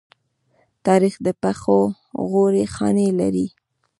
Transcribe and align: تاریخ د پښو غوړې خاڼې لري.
تاریخ 0.85 1.15
د 1.25 1.27
پښو 1.41 1.81
غوړې 2.29 2.65
خاڼې 2.73 3.07
لري. 3.19 3.47